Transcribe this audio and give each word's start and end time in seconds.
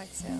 Exhale. 0.00 0.30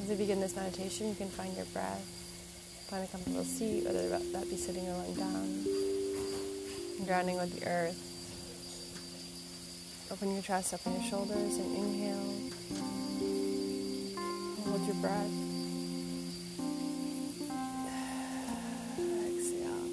As 0.00 0.08
we 0.08 0.14
begin 0.14 0.40
this 0.40 0.54
meditation, 0.54 1.08
you 1.08 1.16
can 1.16 1.28
find 1.28 1.56
your 1.56 1.64
breath, 1.66 2.06
find 2.88 3.02
a 3.02 3.08
comfortable 3.08 3.42
seat, 3.42 3.84
whether 3.84 4.08
that 4.10 4.48
be 4.48 4.56
sitting 4.56 4.86
or 4.86 4.96
lying 4.96 5.14
down, 5.14 5.64
grounding 7.04 7.36
with 7.36 7.58
the 7.58 7.66
earth. 7.66 7.98
Open 10.12 10.34
your 10.34 10.42
chest, 10.42 10.72
open 10.72 10.92
your 10.92 11.02
shoulders, 11.02 11.56
and 11.56 11.76
inhale. 11.78 12.34
Hold 14.68 14.86
your 14.86 14.94
breath. 15.02 15.34
Exhale. 19.26 19.90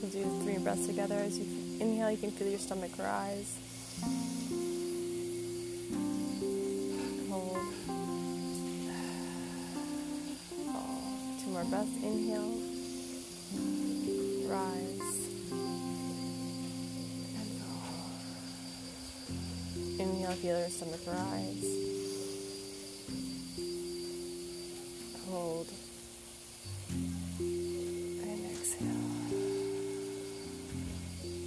We'll 0.00 0.10
do 0.12 0.24
three 0.44 0.56
breaths 0.64 0.86
together. 0.86 1.16
As 1.16 1.38
you 1.38 1.67
inhale, 1.80 2.10
you 2.10 2.16
can 2.16 2.30
feel 2.30 2.48
your 2.48 2.58
stomach 2.58 2.92
rise. 2.98 3.58
Hold. 7.30 7.58
Two 11.40 11.50
more 11.50 11.64
breaths. 11.64 11.96
Inhale. 12.02 12.54
Rise. 14.48 15.28
Inhale, 19.98 20.32
feel 20.32 20.58
your 20.58 20.68
stomach 20.68 21.00
rise. 21.06 21.97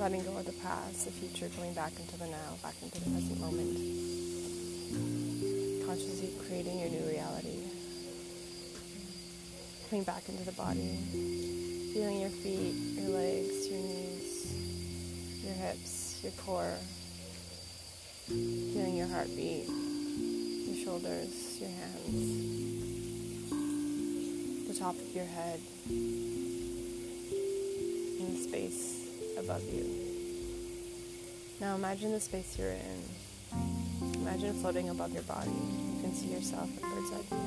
Letting 0.01 0.23
go 0.23 0.35
of 0.35 0.47
the 0.47 0.53
past, 0.53 1.05
the 1.05 1.11
future, 1.11 1.47
going 1.55 1.75
back 1.75 1.91
into 1.99 2.17
the 2.17 2.25
now, 2.25 2.57
back 2.63 2.73
into 2.81 2.99
the 2.99 3.07
present 3.11 3.39
moment. 3.39 3.77
Consciously 5.85 6.31
creating 6.47 6.79
your 6.79 6.89
new 6.89 7.07
reality. 7.07 7.59
Coming 9.91 10.03
back 10.03 10.27
into 10.27 10.43
the 10.43 10.53
body. 10.53 10.97
Feeling 11.93 12.19
your 12.19 12.31
feet, 12.31 12.73
your 12.97 13.11
legs, 13.11 13.67
your 13.67 13.79
knees, 13.79 14.51
your 15.45 15.53
hips, 15.53 16.19
your 16.23 16.31
core 16.31 16.73
Feeling 18.27 18.95
your 18.95 19.07
heartbeat, 19.07 19.67
your 19.67 20.83
shoulders, 20.83 21.57
your 21.59 21.69
hands, 21.69 22.23
the 24.67 24.73
top 24.73 24.95
of 24.95 25.13
your 25.13 25.25
head, 25.25 25.59
and 25.89 26.15
the 28.19 28.37
space 28.37 29.00
above 29.41 29.63
you. 29.73 29.85
Now 31.59 31.75
imagine 31.75 32.11
the 32.11 32.19
space 32.19 32.57
you're 32.57 32.71
in. 32.71 33.03
Imagine 34.15 34.53
floating 34.61 34.89
above 34.89 35.11
your 35.11 35.23
body. 35.23 35.49
You 35.49 36.01
can 36.01 36.13
see 36.13 36.27
yourself 36.27 36.69
at 36.77 36.81
bird's 36.83 37.11
eye 37.11 37.21
view. 37.29 37.37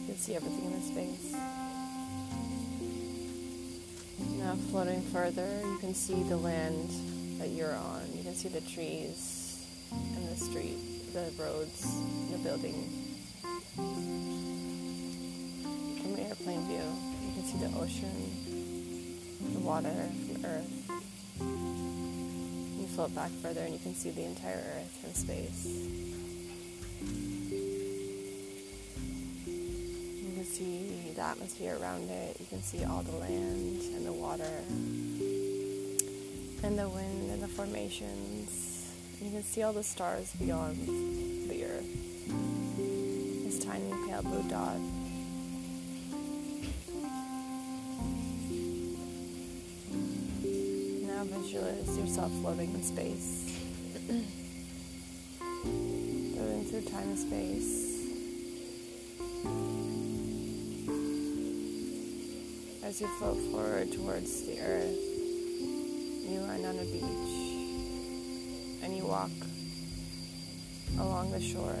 You 0.00 0.06
can 0.06 0.16
see 0.16 0.34
everything 0.34 0.64
in 0.66 0.72
the 0.72 0.80
space. 0.80 1.32
Now 4.38 4.54
floating 4.70 5.02
further, 5.12 5.60
you 5.64 5.78
can 5.78 5.94
see 5.94 6.22
the 6.24 6.36
land 6.36 6.90
that 7.38 7.50
you're 7.50 7.74
on. 7.74 8.02
You 8.14 8.24
can 8.24 8.34
see 8.34 8.48
the 8.48 8.60
trees, 8.60 9.64
and 9.92 10.28
the 10.28 10.36
street, 10.36 11.12
the 11.12 11.30
roads, 11.40 11.86
the 12.32 12.38
building. 12.38 12.90
From 16.02 16.14
an 16.14 16.20
airplane 16.20 16.66
view, 16.66 16.82
you 17.26 17.32
can 17.34 17.44
see 17.44 17.58
the 17.58 17.70
ocean, 17.78 18.77
the 19.40 19.60
water, 19.60 20.08
the 20.32 20.46
earth. 20.46 20.90
You 22.78 22.86
float 22.88 23.14
back 23.14 23.30
further 23.42 23.62
and 23.62 23.72
you 23.72 23.78
can 23.78 23.94
see 23.94 24.10
the 24.10 24.24
entire 24.24 24.56
earth 24.56 25.04
and 25.04 25.14
space. 25.14 25.66
You 30.16 30.32
can 30.34 30.44
see 30.44 31.12
the 31.14 31.20
atmosphere 31.22 31.78
around 31.80 32.10
it. 32.10 32.36
You 32.40 32.46
can 32.46 32.62
see 32.62 32.84
all 32.84 33.02
the 33.02 33.16
land 33.16 33.82
and 33.94 34.06
the 34.06 34.12
water 34.12 34.62
and 36.64 36.78
the 36.78 36.88
wind 36.88 37.30
and 37.30 37.42
the 37.42 37.48
formations 37.48 38.68
you 39.20 39.32
can 39.32 39.42
see 39.42 39.62
all 39.64 39.72
the 39.72 39.82
stars 39.82 40.32
beyond 40.38 40.76
the 41.50 41.64
earth. 41.64 41.86
This 43.44 43.58
tiny 43.58 43.90
pale 44.06 44.22
blue 44.22 44.48
dot. 44.48 44.76
Visualize 51.28 51.98
yourself 51.98 52.32
floating 52.40 52.72
in 52.74 52.82
space. 52.82 53.52
floating 55.38 56.64
through 56.64 56.82
time 56.82 57.08
and 57.08 57.18
space. 57.18 57.88
As 62.82 63.00
you 63.00 63.08
float 63.18 63.38
forward 63.52 63.92
towards 63.92 64.46
the 64.46 64.60
earth, 64.60 64.96
you 66.28 66.40
land 66.40 66.64
on 66.64 66.78
a 66.78 66.84
beach 66.84 67.04
and 68.82 68.96
you 68.96 69.04
walk 69.04 69.30
along 70.98 71.30
the 71.32 71.40
shore 71.40 71.76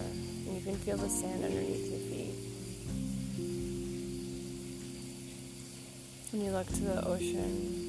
and 0.46 0.54
you 0.54 0.60
can 0.62 0.76
feel 0.76 0.96
the 0.96 1.08
sand 1.08 1.44
underneath 1.44 1.90
your 1.90 2.00
feet. 2.00 2.34
And 6.32 6.42
you 6.42 6.50
look 6.50 6.66
to 6.66 6.80
the 6.80 7.06
ocean 7.06 7.88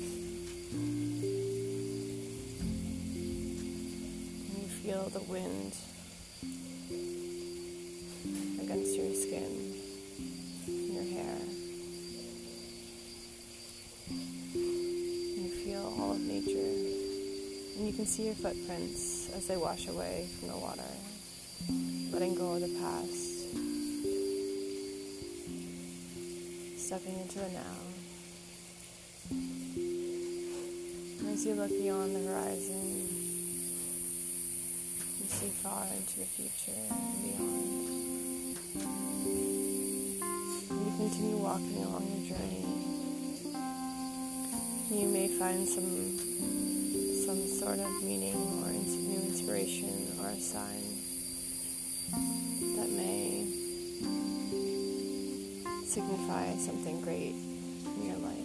feel 4.84 5.09
the 5.09 5.19
wind 5.23 5.75
against 8.62 8.95
your 8.95 9.13
skin, 9.13 9.75
your 10.67 11.03
hair. 11.03 11.38
You 14.09 15.50
feel 15.66 15.94
all 16.00 16.13
of 16.13 16.22
nature. 16.22 16.59
And 17.78 17.88
you 17.88 17.94
can 17.94 18.06
see 18.06 18.28
your 18.28 18.35
footprints 18.35 19.29
as 19.35 19.47
they 19.47 19.57
wash 19.57 19.88
away 19.88 20.28
from 20.40 20.47
the 20.47 20.57
water, 20.57 20.81
letting 22.13 22.35
go 22.35 22.53
of 22.53 22.61
the 22.61 22.69
past, 22.79 23.50
stepping 26.78 27.19
into 27.19 27.40
the 27.40 27.50
now. 27.50 27.75
As 31.34 31.46
you 31.46 31.53
look 31.56 31.69
beyond 31.69 32.16
the 32.16 32.31
horizon, 32.31 32.98
see 35.29 35.50
far 35.50 35.85
into 35.95 36.19
the 36.19 36.25
future 36.25 36.72
and 36.90 37.23
beyond. 37.23 38.57
You 40.69 40.91
continue 40.97 41.38
walking 41.38 41.84
along 41.84 42.07
your 42.09 42.35
journey. 42.35 42.66
You 44.90 45.07
may 45.07 45.28
find 45.28 45.67
some 45.67 46.17
some 47.25 47.47
sort 47.47 47.79
of 47.79 48.03
meaning 48.03 48.35
or 48.63 48.72
new 48.72 49.22
inspiration 49.28 49.94
or 50.19 50.29
a 50.29 50.40
sign 50.40 50.84
that 52.75 52.90
may 52.90 53.46
signify 55.85 56.56
something 56.57 57.01
great 57.01 57.35
in 57.97 58.06
your 58.06 58.17
life. 58.17 58.38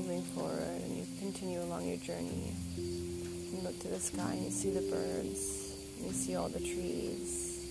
Moving 0.00 0.22
forward 0.22 0.80
and 0.82 0.96
you 0.96 1.04
continue 1.18 1.60
along 1.60 1.86
your 1.86 1.98
journey. 1.98 2.54
You 2.76 3.60
look 3.62 3.78
to 3.80 3.88
the 3.88 4.00
sky 4.00 4.32
and 4.32 4.44
you 4.44 4.50
see 4.50 4.70
the 4.70 4.80
birds, 4.90 5.74
and 5.98 6.06
you 6.06 6.12
see 6.12 6.36
all 6.36 6.48
the 6.48 6.58
trees, 6.58 7.70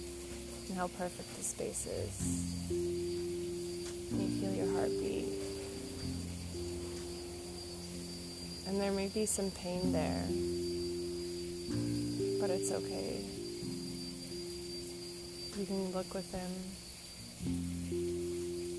and 0.68 0.78
how 0.78 0.88
perfect 0.90 1.36
the 1.38 1.44
space 1.44 1.88
is 1.88 2.70
And 2.70 4.22
You 4.22 4.28
feel 4.40 4.54
your 4.54 4.72
heartbeat. 4.76 5.26
And 8.68 8.80
there 8.80 8.92
may 8.92 9.08
be 9.08 9.26
some 9.26 9.50
pain 9.50 9.92
there, 9.92 10.24
but 12.40 12.52
it's 12.52 12.72
okay. 12.72 13.26
You 15.58 15.66
can 15.66 15.92
look 15.94 16.14
within 16.14 16.52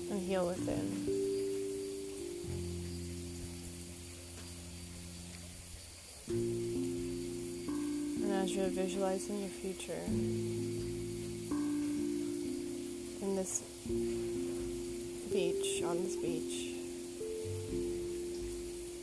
and 0.09 0.21
heal 0.21 0.47
within. 0.47 1.20
You're 8.55 8.67
visualizing 8.67 9.39
your 9.39 9.49
future 9.49 10.03
in 13.21 13.35
this 13.35 13.63
beach, 15.31 15.81
on 15.83 16.03
this 16.03 16.17
beach, 16.17 16.75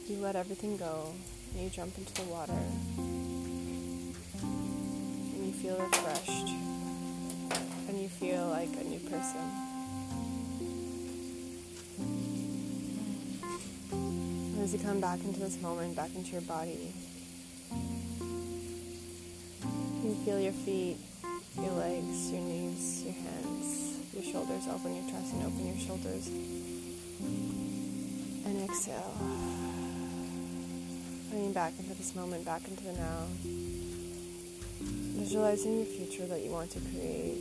you 0.06 0.18
let 0.18 0.36
everything 0.36 0.76
go 0.76 1.14
and 1.54 1.64
you 1.64 1.70
jump 1.70 1.96
into 1.96 2.12
the 2.14 2.24
water 2.24 2.52
and 5.34 5.46
you 5.46 5.52
feel 5.52 5.78
refreshed 5.78 6.48
and 7.88 7.98
you 7.98 8.08
feel 8.08 8.48
like 8.48 8.68
a 8.68 8.84
new 8.84 8.98
person. 8.98 9.40
As 14.62 14.74
you 14.74 14.78
come 14.80 15.00
back 15.00 15.24
into 15.24 15.40
this 15.40 15.58
moment, 15.62 15.96
back 15.96 16.14
into 16.14 16.32
your 16.32 16.42
body, 16.42 16.92
feel 20.28 20.40
your 20.40 20.52
feet, 20.52 20.98
your 21.56 21.70
legs, 21.70 22.30
your 22.30 22.42
knees, 22.42 23.02
your 23.02 23.14
hands, 23.14 23.96
your 24.12 24.22
shoulders. 24.22 24.68
Open 24.68 24.94
your 24.94 25.10
chest 25.10 25.32
and 25.32 25.42
open 25.42 25.66
your 25.66 25.78
shoulders. 25.78 26.28
And 28.44 28.68
exhale. 28.68 29.14
Bringing 31.30 31.54
back 31.54 31.72
into 31.78 31.94
this 31.94 32.14
moment, 32.14 32.44
back 32.44 32.68
into 32.68 32.84
the 32.84 32.92
now. 32.92 33.24
Visualizing 35.16 35.78
the 35.78 35.86
future 35.86 36.26
that 36.26 36.42
you 36.42 36.50
want 36.50 36.72
to 36.72 36.80
create. 36.80 37.38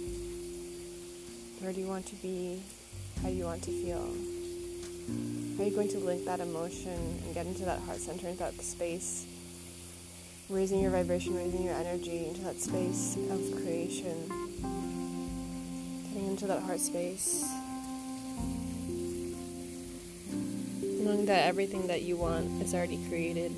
Where 1.59 1.73
do 1.73 1.81
you 1.81 1.87
want 1.87 2.05
to 2.05 2.15
be? 2.15 2.61
How 3.21 3.27
do 3.27 3.35
you 3.35 3.43
want 3.43 3.63
to 3.63 3.71
feel? 3.71 4.07
How 5.57 5.63
are 5.63 5.67
you 5.67 5.75
going 5.75 5.89
to 5.89 5.99
link 5.99 6.23
that 6.23 6.39
emotion 6.39 7.19
and 7.25 7.33
get 7.33 7.47
into 7.47 7.65
that 7.65 7.81
heart 7.81 7.97
center, 7.97 8.29
into 8.29 8.39
that 8.39 8.61
space? 8.61 9.25
Raising 10.49 10.79
your 10.79 10.91
vibration, 10.91 11.35
raising 11.35 11.63
your 11.63 11.73
energy 11.73 12.27
into 12.27 12.39
that 12.41 12.57
space 12.57 13.17
of 13.29 13.51
creation. 13.61 14.15
Getting 16.07 16.27
into 16.29 16.47
that 16.47 16.61
heart 16.61 16.79
space. 16.79 17.45
Knowing 20.81 21.25
that 21.25 21.47
everything 21.47 21.87
that 21.87 22.03
you 22.03 22.15
want 22.15 22.61
is 22.61 22.73
already 22.73 22.97
created. 23.09 23.51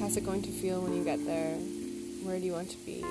How's 0.00 0.16
it 0.16 0.24
going 0.24 0.40
to 0.40 0.50
feel 0.50 0.80
when 0.80 0.94
you 0.94 1.04
get 1.04 1.22
there? 1.26 1.54
Where 2.24 2.38
do 2.38 2.46
you 2.46 2.52
want 2.52 2.70
to 2.70 2.78
be? 2.78 3.04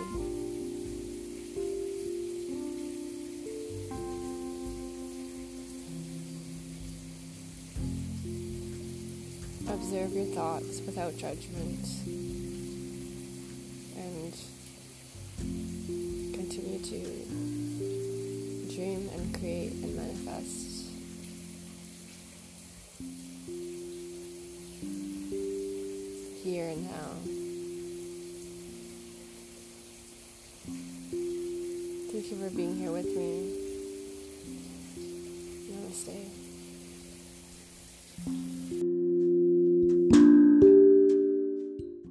Observe 9.70 10.14
your 10.14 10.26
thoughts 10.26 10.82
without 10.86 11.16
judgment 11.18 11.86
and 13.96 14.34
continue 16.34 16.80
to 16.80 17.00
dream 18.74 19.10
and 19.14 19.34
create 19.38 19.74
and 19.74 19.96
manifest. 19.96 20.88
Here 26.44 26.70
and 26.70 26.84
now. 26.86 27.12
Thank 32.12 32.32
you 32.32 32.38
for 32.38 32.50
being 32.56 32.76
here 32.78 32.92
with 32.92 33.08
me. 33.08 33.54
Namaste. 35.70 36.48